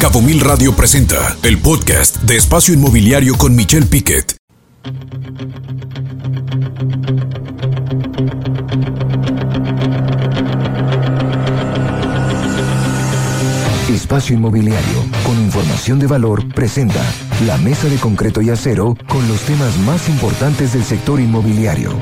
[0.00, 4.36] Cabo Mil Radio presenta el podcast de Espacio Inmobiliario con Michelle Piquet.
[13.90, 17.02] Espacio Inmobiliario, con información de valor, presenta
[17.44, 21.98] la mesa de concreto y acero con los temas más importantes del sector inmobiliario.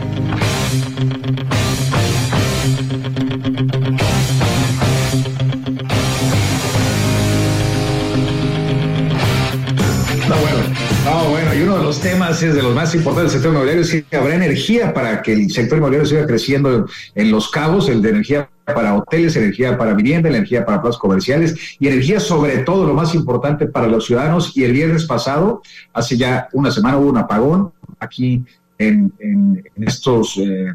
[11.86, 15.22] Los temas es de los más importantes del sector inmobiliario, es que habrá energía para
[15.22, 19.78] que el sector inmobiliario siga creciendo en los cabos, el de energía para hoteles, energía
[19.78, 24.04] para vivienda, energía para plazas comerciales y energía sobre todo lo más importante para los
[24.04, 24.56] ciudadanos.
[24.56, 25.62] Y el viernes pasado,
[25.92, 28.44] hace ya una semana hubo un apagón aquí
[28.78, 29.12] en,
[29.76, 30.72] estos eh,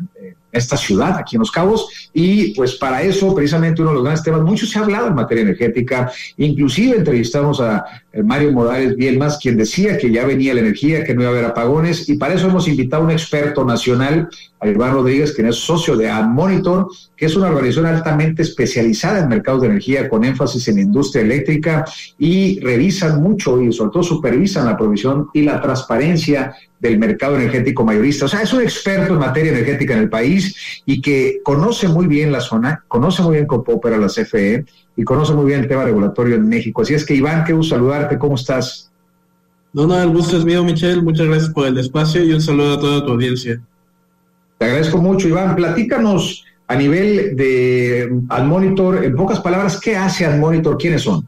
[0.52, 4.23] esta ciudad, aquí en Los Cabos, y pues para eso, precisamente uno de los grandes
[4.23, 9.38] temas, mucho se ha hablado en materia energética, inclusive entrevistamos a eh, Mario Morales Bielmas,
[9.38, 12.34] quien decía que ya venía la energía, que no iba a haber apagones, y para
[12.34, 14.30] eso hemos invitado a un experto nacional,
[14.62, 19.27] a Iván Rodríguez, quien es socio de AdMonitor, que es una organización altamente especializada en
[19.27, 21.84] mercados de energía, con énfasis en industria eléctrica,
[22.20, 27.84] y revisan mucho y sobre todo supervisan la provisión y la transparencia del mercado energético
[27.84, 28.26] mayorista.
[28.26, 32.05] O sea, es un experto en materia energética en el país y que conoce muy
[32.05, 34.63] bien la zona, conoce muy bien cómo opera la CFE
[34.96, 36.84] y conoce muy bien el tema regulatorio en México.
[36.84, 38.20] Así es que, Iván, qué gusto saludarte.
[38.20, 38.91] ¿Cómo estás?
[39.73, 41.01] No, no, el gusto es mío, Michelle.
[41.01, 43.59] Muchas gracias por el espacio y un saludo a toda tu audiencia.
[44.62, 45.55] Te agradezco mucho, Iván.
[45.55, 50.77] Platícanos a nivel de AdMonitor, en pocas palabras, ¿qué hace AdMonitor?
[50.77, 51.27] ¿Quiénes son?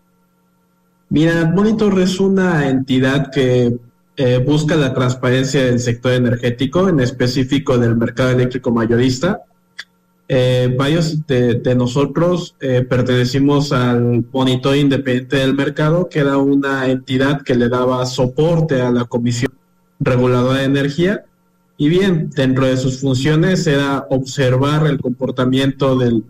[1.09, 3.75] Mira, AdMonitor es una entidad que
[4.17, 9.41] eh, busca la transparencia del sector energético, en específico del mercado eléctrico mayorista.
[10.27, 17.41] Eh, varios de, nosotros eh, pertenecimos al monitor independiente del mercado, que era una entidad
[17.41, 19.53] que le daba soporte a la Comisión
[19.99, 21.25] Reguladora de Energía.
[21.77, 26.23] Y bien, dentro de sus funciones era observar el comportamiento del,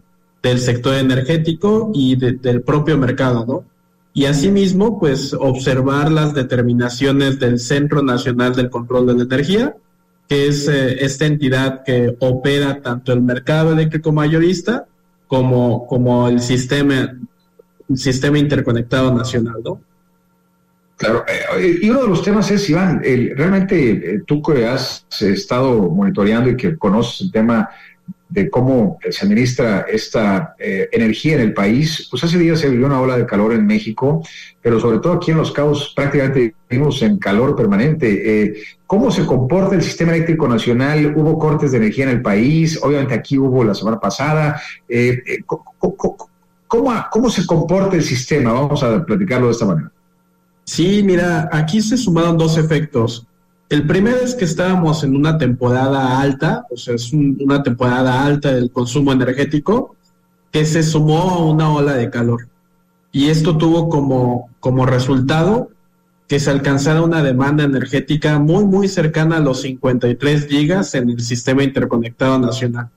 [0.60, 3.74] sector energético y del propio mercado, ¿no?
[4.14, 9.76] y asimismo, pues observar las determinaciones del Centro Nacional del Control de la Energía,
[10.30, 14.86] que es eh, esta entidad que opera tanto el mercado eléctrico mayorista
[15.28, 17.18] como, como el sistema,
[17.90, 19.82] el sistema interconectado nacional, ¿no?
[20.98, 23.02] Claro, eh, y uno de los temas es, Iván,
[23.36, 27.70] realmente eh, tú que has estado monitoreando y que conoces el tema
[28.30, 32.88] de cómo se administra esta eh, energía en el país, pues hace días se vivió
[32.88, 34.24] una ola de calor en México,
[34.62, 38.56] pero sobre todo aquí en Los Cabos prácticamente vivimos en calor permanente.
[38.94, 41.16] ¿Cómo se comporta el sistema eléctrico nacional?
[41.16, 42.80] ¿Hubo cortes de energía en el país?
[42.80, 44.62] Obviamente aquí hubo la semana pasada.
[44.88, 48.54] Eh, ¿cómo, se comporta el sistema?
[48.54, 49.92] Vamos a platicarlo de esta manera.
[50.66, 53.28] Sí, mira, aquí se sumaron dos efectos.
[53.70, 58.54] El primero es que estábamos en una temporada alta, o sea, es una temporada alta
[58.54, 59.96] del consumo energético
[60.52, 62.48] que se sumó a una ola de calor.
[63.12, 65.70] Y esto tuvo como, como resultado
[66.28, 71.20] que se alcanzara una demanda energética muy, muy cercana a los 53 gigas en el
[71.20, 72.90] sistema interconectado nacional.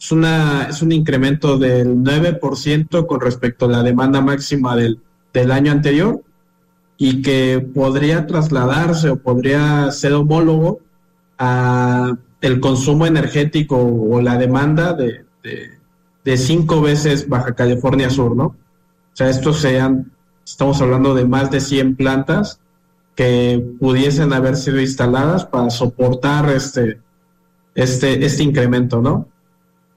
[0.00, 5.00] Es, una, es un incremento del 9% con respecto a la demanda máxima del,
[5.32, 6.22] del año anterior
[6.98, 10.80] y que podría trasladarse o podría ser homólogo
[11.38, 15.24] a el consumo energético o la demanda de,
[16.24, 18.46] de, cinco veces Baja California Sur, ¿no?
[18.46, 18.56] O
[19.12, 20.12] sea, estos sean,
[20.44, 22.60] estamos hablando de más de 100 plantas
[23.14, 27.00] que pudiesen haber sido instaladas para soportar este,
[27.74, 29.28] este, este incremento, ¿no?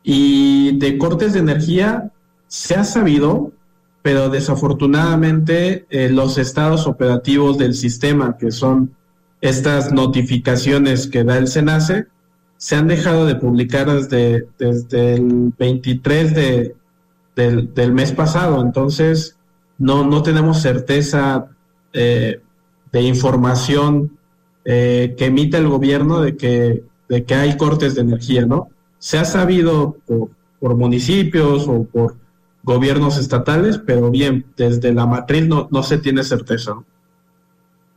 [0.04, 2.12] Y de cortes de energía
[2.48, 3.52] se ha sabido
[4.02, 8.96] pero desafortunadamente eh, los estados operativos del sistema, que son
[9.42, 12.08] estas notificaciones que da el SENACE,
[12.58, 16.76] se han dejado de publicar desde, desde el 23 de,
[17.36, 18.62] del, mes pasado.
[18.62, 19.38] Entonces,
[19.78, 21.48] no, no tenemos certeza
[21.94, 22.42] eh,
[22.92, 24.18] de información
[24.66, 28.70] eh, que emita el gobierno de que, de que hay cortes de energía, ¿no?
[28.98, 30.30] Se ha sabido por,
[30.60, 32.18] por municipios o por
[32.64, 36.74] gobiernos estatales, pero bien, desde la matriz no, no se tiene certeza.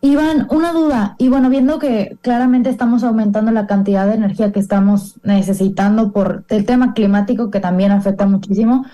[0.01, 4.59] Iván, una duda, y bueno, viendo que claramente estamos aumentando la cantidad de energía que
[4.59, 8.85] estamos necesitando por el tema climático que también afecta muchísimo,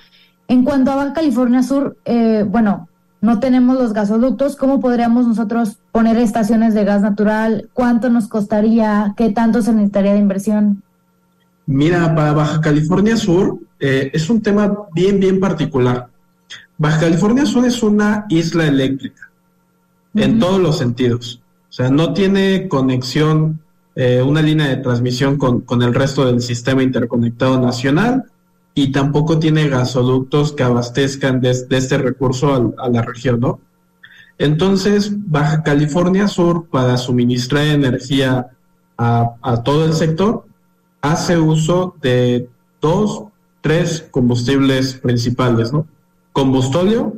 [0.49, 2.89] en cuanto a Baja California Sur, eh, bueno,
[3.21, 7.69] no tenemos los gasoductos, ¿cómo podríamos nosotros poner estaciones de gas natural?
[7.73, 9.15] ¿Cuánto nos costaría?
[9.17, 10.83] ¿Qué tanto se necesitaría de inversión?
[11.69, 16.09] Mira, para Baja California Sur, eh, es un tema bien, bien particular,
[16.79, 19.31] Baja California Sur es una isla eléctrica
[20.15, 21.43] en todos los sentidos.
[21.69, 23.61] O sea, no tiene conexión,
[23.95, 28.25] eh, una línea de transmisión con, el resto del sistema interconectado nacional
[28.75, 33.61] y tampoco tiene gasoductos que abastezcan de, este recurso a, la región, ¿no?
[34.39, 38.47] Entonces, Baja California Sur, para suministrar energía
[38.97, 40.47] a, a todo el sector,
[41.01, 42.49] hace uso de
[42.81, 43.25] dos,
[43.61, 45.87] tres combustibles principales, ¿no?
[46.33, 47.15] Combustóleo,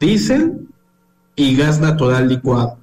[0.00, 0.68] diésel
[1.36, 2.78] y gas natural licuado.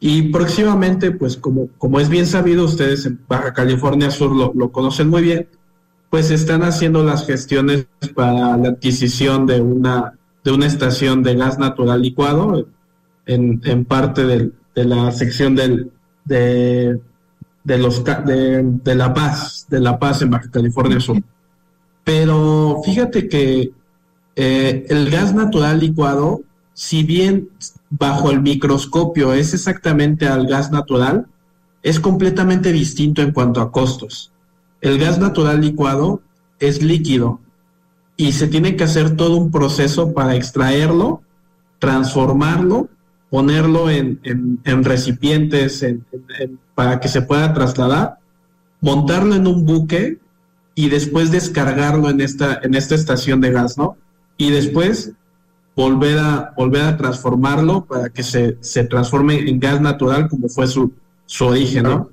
[0.00, 5.08] Y próximamente, pues como, como es bien sabido, ustedes en Baja California Sur lo, conocen
[5.08, 5.48] muy bien,
[6.10, 10.14] pues están haciendo las gestiones para la adquisición de una,
[10.44, 12.68] de una estación de gas natural licuado
[13.26, 15.90] en, en parte de la sección del,
[16.24, 17.00] de,
[17.68, 21.22] de, los, de, de, La Paz, de La Paz en Baja California Sur.
[22.02, 23.72] Pero fíjate que
[24.36, 26.40] eh, el gas natural licuado,
[26.72, 27.50] si bien
[27.90, 31.26] bajo el microscopio es exactamente al gas natural,
[31.82, 34.32] es completamente distinto en cuanto a costos.
[34.80, 36.22] El gas natural licuado
[36.60, 37.40] es líquido
[38.16, 41.20] y se tiene que hacer todo un proceso para extraerlo,
[41.78, 42.88] transformarlo,
[43.30, 44.20] ponerlo en,
[44.84, 45.84] recipientes
[46.74, 48.18] para que se pueda trasladar,
[48.80, 50.18] montarlo en un buque
[50.74, 53.96] y después descargarlo en esta, en esta estación de gas, ¿no?
[54.36, 55.12] Y después
[55.74, 60.66] volver a, volver a transformarlo para que se, se transforme en gas natural como fue
[60.66, 60.92] su,
[61.26, 62.10] su origen, ¿no?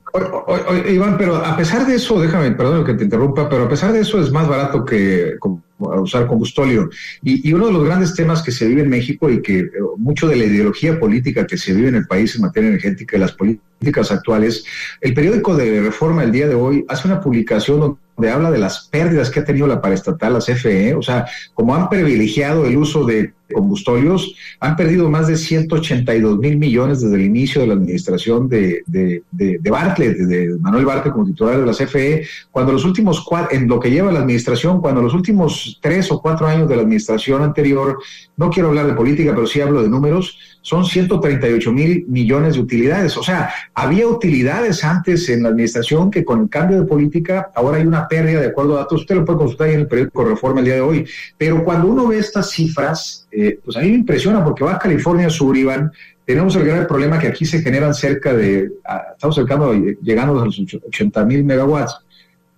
[0.89, 4.01] Iván, pero a pesar de eso, déjame, perdón que te interrumpa, pero a pesar de
[4.01, 5.35] eso es más barato que
[5.77, 6.89] usar combustóleo.
[7.21, 9.69] Y, y, uno de los grandes temas que se vive en México y que eh,
[9.97, 13.19] mucho de la ideología política que se vive en el país en materia energética y
[13.19, 14.65] las políticas actuales,
[15.01, 18.87] el periódico de Reforma el día de hoy hace una publicación donde habla de las
[18.87, 23.05] pérdidas que ha tenido la paraestatal, la CFE, o sea, como han privilegiado el uso
[23.05, 28.49] de combustorios, han perdido más de 182 mil millones desde el inicio de la administración
[28.49, 33.21] de, de, de, Bartlett, de Manuel Bartlett como titular de la CFE, cuando los últimos
[33.21, 36.75] cuatro, en lo que lleva la administración, cuando los últimos tres o cuatro años de
[36.75, 37.99] la administración anterior,
[38.37, 42.59] no quiero hablar de política, pero sí hablo de números, son 138 mil millones de
[42.59, 43.15] utilidades.
[43.17, 47.77] O sea, había utilidades antes en la administración que con el cambio de política ahora
[47.77, 49.01] hay una pérdida de acuerdo a datos.
[49.01, 51.05] Usted lo puede consultar en el periódico Reforma el día de hoy.
[51.37, 54.79] Pero cuando uno ve estas cifras, eh, pues a mí me impresiona porque va a
[54.79, 55.91] California Sur, Iván,
[56.25, 58.71] tenemos el grave problema que aquí se generan cerca de,
[59.13, 62.04] estamos cercando, llegando a los 80 mil megawatts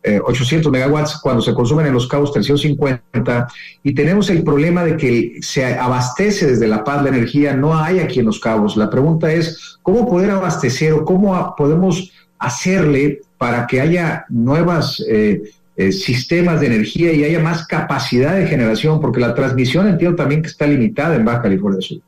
[0.03, 3.47] 800 eh, megawatts cuando se consumen en los cabos 350
[3.83, 7.99] y tenemos el problema de que se abastece desde La Paz la energía, no hay
[7.99, 8.77] aquí en los cabos.
[8.77, 15.41] La pregunta es, ¿cómo poder abastecer o cómo podemos hacerle para que haya nuevos eh,
[15.75, 19.01] eh, sistemas de energía y haya más capacidad de generación?
[19.01, 21.99] Porque la transmisión entiendo también que está limitada en Baja California Sur.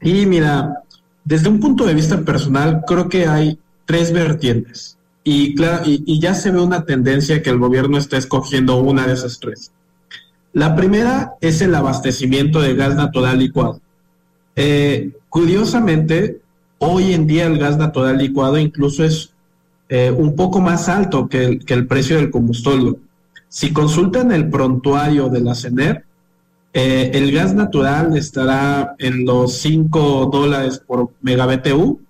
[0.00, 0.82] Y mira,
[1.24, 4.98] desde un punto de vista personal, creo que hay tres vertientes.
[5.24, 9.14] Y, claro, y, ya se ve una tendencia que el gobierno está escogiendo una de
[9.14, 9.70] esas tres.
[10.52, 13.80] La primera es el abastecimiento de gas natural licuado.
[14.56, 16.40] Eh, curiosamente,
[16.78, 19.32] hoy en día el gas natural licuado incluso es
[19.88, 22.96] eh, un poco más alto que el, precio del combustible.
[23.48, 26.04] Si consultan el prontuario de la CENER,
[26.74, 32.00] eh, el gas natural estará en los 5 dólares por megabtu,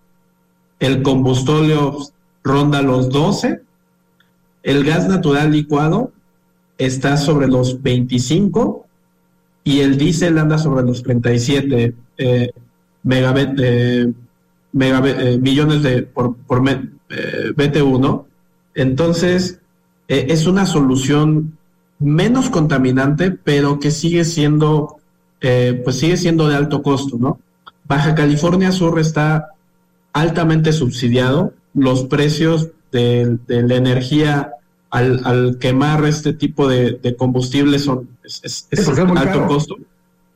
[0.78, 1.98] el combustóleo
[2.42, 3.60] ronda los 12.
[4.62, 6.12] El gas natural licuado
[6.78, 8.86] está sobre los 25
[9.64, 12.50] y el diésel anda sobre los 37 eh,
[13.02, 14.12] megabit, eh,
[14.80, 18.26] eh, millones de por, por BTU, ¿no?
[18.74, 19.60] Entonces,
[20.08, 21.58] es una solución
[21.98, 24.98] menos contaminante, pero que sigue siendo,
[25.40, 27.38] pues sigue siendo de alto costo, ¿no?
[27.86, 29.50] Baja California Sur está
[30.12, 34.52] altamente subsidiado los precios de, la energía
[34.90, 38.68] al, quemar este tipo de, combustible son es,
[39.16, 39.76] alto costo.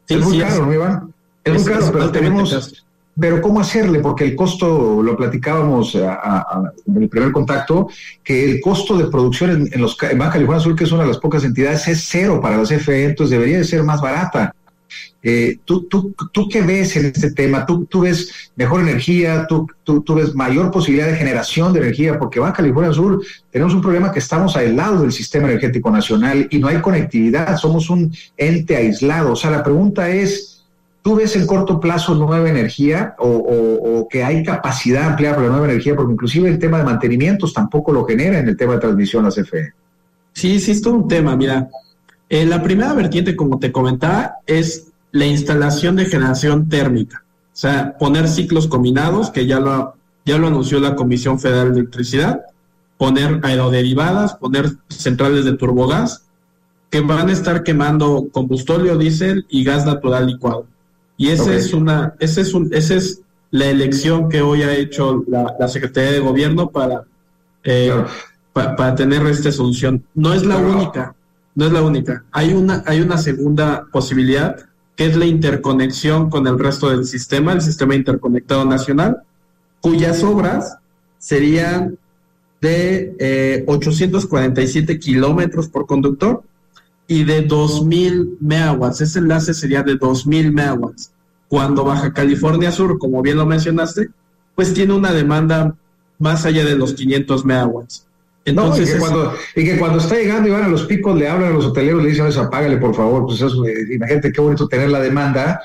[0.08, 1.14] es muy caro, ¿no, Iván?
[1.44, 2.84] Es, muy caro, pero tenemos...
[3.18, 4.00] Pero ¿cómo hacerle?
[4.00, 7.88] Porque el costo, lo platicábamos en el primer contacto,
[8.22, 11.08] que el costo de producción en, los, en Baja California Sur, que es una de
[11.08, 14.54] las pocas entidades, es cero para la CFE, entonces debería de ser más barata.
[15.22, 17.66] Eh, ¿tú, tú, ¿Tú qué ves en este tema?
[17.66, 19.46] ¿Tú, tú ves mejor energía?
[19.48, 22.18] ¿Tú, tú, ves mayor posibilidad de generación de energía?
[22.18, 26.58] Porque Baja California Sur tenemos un problema que estamos aislados del sistema energético nacional y
[26.58, 29.32] no hay conectividad, somos un ente aislado.
[29.32, 30.64] O sea, la pregunta es,
[31.02, 35.72] ¿tú ves en corto plazo nueva energía o, que hay capacidad ampliada para la nueva
[35.72, 35.96] energía?
[35.96, 39.30] Porque inclusive el tema de mantenimientos tampoco lo genera en el tema de transmisión a
[39.30, 39.72] CFE.
[40.32, 41.34] Sí, sí, es todo un tema.
[41.34, 41.68] Mira,
[42.28, 47.24] Eh, la primera vertiente, como te comentaba, es la instalación de generación térmica.
[47.52, 51.80] O sea, poner ciclos combinados, que ya lo, ya lo anunció la Comisión Federal de
[51.80, 52.42] Electricidad,
[52.98, 56.26] poner aeroderivadas, poner centrales de turbogás,
[56.90, 60.66] que van a estar quemando combustorio, diésel y gas natural licuado.
[61.16, 65.24] Y esa es una, ese es un, esa es la elección que hoy ha hecho
[65.26, 67.04] la, Secretaría de Gobierno para,
[67.64, 67.92] eh,
[68.52, 70.04] para tener esta solución.
[70.14, 71.15] No es la única,
[71.56, 72.24] no es la única.
[72.30, 74.56] Hay una, hay una segunda posibilidad
[74.94, 79.22] que es la interconexión con el resto del sistema, el sistema interconectado nacional,
[79.80, 80.78] cuyas obras
[81.18, 81.98] serían
[82.60, 86.42] de 847 eh, kilómetros por conductor
[87.08, 89.00] y de 2000 megawatts.
[89.00, 91.12] Ese enlace sería de 2000 megawatts.
[91.48, 94.08] Cuando Baja California Sur, como bien lo mencionaste,
[94.54, 95.74] pues tiene una demanda
[96.18, 98.05] más allá de los 500 megawatts.
[98.46, 101.28] Entonces, y, que cuando, y que cuando está llegando y van a los picos, le
[101.28, 104.68] hablan a los hoteleros, le dicen, apágale por favor, pues eso, eh, imagínate qué bonito
[104.68, 105.60] tener la demanda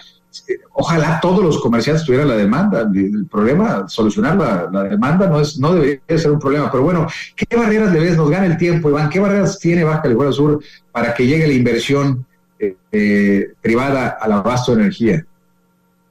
[0.74, 2.82] ojalá todos los comerciantes tuvieran la demanda.
[2.94, 4.38] El problema, solucionar
[4.72, 6.72] la, demanda no es, no debería ser un problema.
[6.72, 8.18] Pero bueno, ¿qué barreras le ves?
[8.18, 9.10] Nos gana el tiempo, Iván.
[9.10, 12.26] ¿Qué barreras tiene Baja California Sur para que llegue la inversión
[12.60, 15.26] eh, eh, privada al abasto de energía?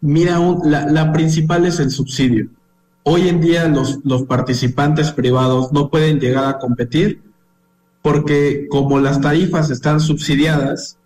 [0.03, 2.49] Mira, la, principal es el subsidio.
[3.03, 7.23] Hoy en día los, los participantes privados no pueden llegar a competir
[8.03, 10.99] porque como las tarifas están subsidiadas,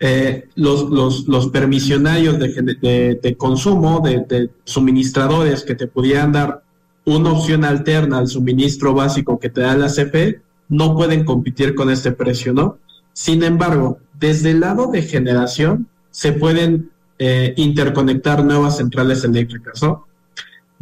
[0.00, 6.62] eh, los, los, los, permisionarios de, de, consumo, de, suministradores que te pudieran dar
[7.04, 11.90] una opción alterna al suministro básico que te da la CFE, no pueden competir con
[11.90, 12.78] este precio, ¿no?
[13.12, 20.06] Sin embargo, desde el lado de generación, se pueden eh, interconectar nuevas centrales eléctricas, ¿no?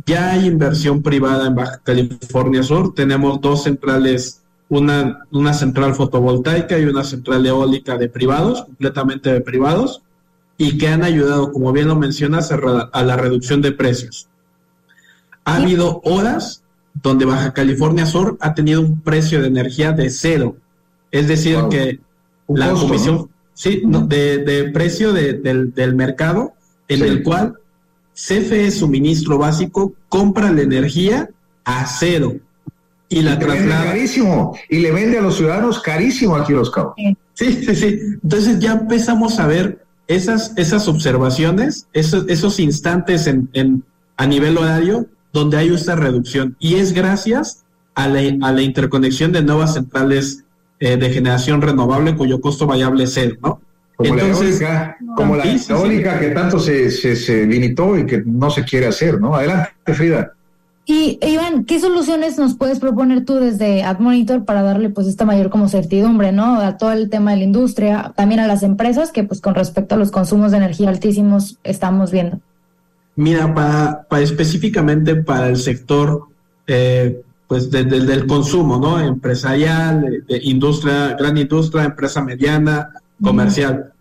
[0.06, 6.78] Ya hay inversión privada en Baja California Sur, tenemos dos centrales una, una central fotovoltaica
[6.78, 10.02] y una central eólica de privados, completamente de privados,
[10.56, 14.28] y que han ayudado, como bien lo mencionas, a, la reducción de precios.
[15.44, 16.62] Ha habido horas
[17.02, 20.56] donde Baja California Sur ha tenido un precio de energía de cero.
[21.10, 22.00] Es decir, que
[22.48, 26.54] la comisión sí, de, precio del, del, mercado
[26.88, 27.58] en el cual
[28.14, 31.30] CFE Suministro Básico compra la energía
[31.64, 32.36] a cero
[33.08, 33.84] y la traslada.
[33.84, 34.56] Carísimo.
[34.68, 36.94] Y le vende a los ciudadanos carísimo aquí los cabos.
[37.34, 37.98] Sí, sí, sí.
[38.22, 43.84] Entonces ya empezamos a ver esas, esas observaciones, esos, esos instantes en, en,
[44.16, 46.56] a nivel horario donde hay esta reducción.
[46.58, 47.64] Y es gracias
[47.94, 50.44] a la, a la interconexión de nuevas centrales
[50.80, 53.60] eh, de generación renovable cuyo costo variable es cero, ¿no?
[54.02, 58.50] Como la eólica, como la eólica que tanto se, se, se limitó y que no
[58.50, 59.34] se quiere hacer, ¿no?
[59.34, 60.32] Adelante, Frida.
[60.84, 65.48] Y Iván, ¿qué soluciones nos puedes proponer tú desde AdMonitor para darle pues esta mayor
[65.48, 66.56] como certidumbre, ¿no?
[66.56, 69.94] A todo el tema de la industria, también a las empresas que pues con respecto
[69.94, 72.40] a los consumos de energía altísimos estamos viendo.
[73.14, 76.26] Mira, para, para específicamente para el sector
[76.66, 78.98] eh, pues del consumo, ¿no?
[78.98, 82.88] Empresarial, de, industria, gran industria, empresa mediana,
[83.22, 83.91] comercial.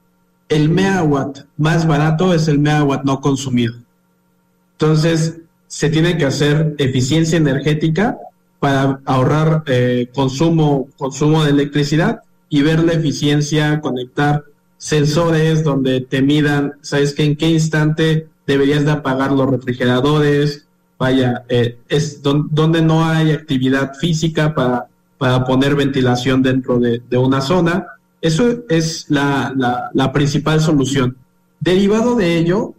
[0.52, 3.74] El megawatt más barato es el megawatt no consumido.
[4.74, 8.18] Entonces, se tiene que hacer eficiencia energética
[8.60, 14.44] para ahorrar eh, consumo, consumo de electricidad y ver la eficiencia, conectar
[14.78, 20.68] sensores donde te midan, sabes que en qué instante deberías de apagar los refrigeradores,
[21.00, 27.40] vaya, eh, es donde no hay actividad física para, para poner ventilación dentro de, una
[27.40, 27.88] zona.
[28.22, 31.18] Eso es la, la, la principal solución.
[31.60, 32.76] Derivado de ello,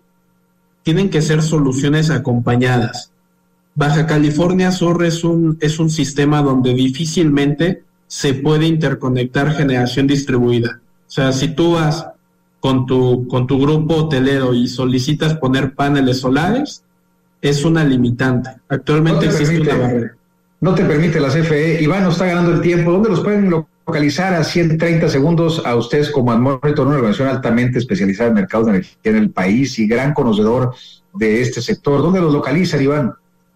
[0.83, 3.13] tienen que ser soluciones acompañadas.
[3.75, 10.81] Baja California Sur es un, es un sistema donde difícilmente se puede interconectar generación distribuida.
[11.07, 12.07] O sea, si tú vas
[12.61, 16.85] con tu, con tu grupo hotelero y solicitas poner paneles solares,
[17.41, 18.51] es una limitante.
[18.69, 20.17] Actualmente existe una barrera.
[20.61, 21.83] No te permite la CFE.
[21.83, 22.93] Iván nos está ganando el tiempo.
[22.93, 23.51] ¿Dónde los pueden
[23.87, 28.73] localizar a 130 segundos a ustedes como Admonitor, una organización altamente especializada en mercados de
[28.73, 30.75] energía en el país y gran conocedor
[31.15, 32.03] de este sector?
[32.03, 33.15] ¿Dónde los localizan, Iván?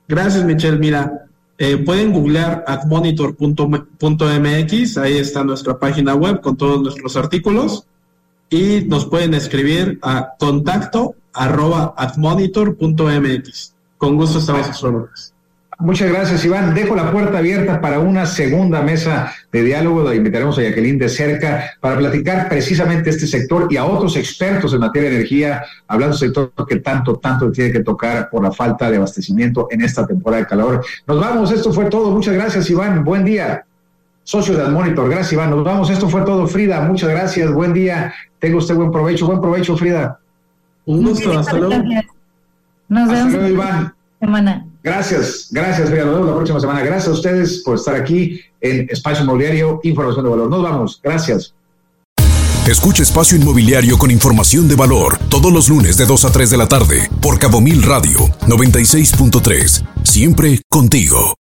[0.09, 0.79] Gracias, Michelle.
[0.79, 1.27] Mira,
[1.59, 7.87] eh, pueden googlear admonitor.mx, ahí está nuestra página web con todos nuestros artículos
[8.51, 13.75] y nos pueden escribir a contacto arroba admonitor.mx.
[13.97, 15.36] Con gusto estamos a sus órdenes.
[15.79, 16.75] Muchas gracias, Iván.
[16.75, 20.01] Dejo la puerta abierta para una segunda mesa de diálogo.
[20.01, 24.73] donde invitaremos a Jacqueline de cerca para platicar precisamente este sector y a otros expertos
[24.73, 28.53] en materia de energía, hablando del sector que tanto, tanto tiene que tocar por la
[28.53, 30.83] falta de abastecimiento en esta temporada de calor.
[31.07, 32.11] Nos vamos, esto fue todo.
[32.11, 33.05] Muchas gracias, Iván.
[33.05, 33.67] Buen día.
[34.25, 35.11] socio de Admonitor.
[35.11, 35.51] Gracias, Iván.
[35.51, 35.91] Nos vamos.
[35.91, 36.81] Esto fue todo, Frida.
[36.81, 37.53] Muchas gracias.
[37.53, 38.15] Buen día.
[38.39, 39.27] Tenga usted buen provecho.
[39.27, 40.19] Buen provecho, Frida.
[40.87, 41.39] Un gusto.
[41.39, 41.77] Hasta luego.
[42.89, 43.27] Nos vemos.
[43.27, 43.96] Hasta luego, Iván.
[44.21, 44.67] Semana.
[44.83, 45.91] Gracias, gracias.
[45.91, 46.81] Nos vemos la próxima semana.
[46.81, 50.51] Gracias a ustedes por estar aquí en Espacio Inmobiliario, Información de Valor.
[50.51, 51.01] Nos vamos.
[51.03, 51.55] Gracias.
[52.69, 56.57] Escucha Espacio Inmobiliario con información de valor todos los lunes de 2 a 3 de
[56.57, 58.19] la tarde por Cabo Mil Radio
[58.49, 59.87] 96.3.
[60.03, 61.35] Siempre contigo.